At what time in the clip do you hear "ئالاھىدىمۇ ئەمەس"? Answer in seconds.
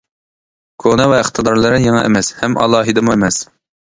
2.63-3.39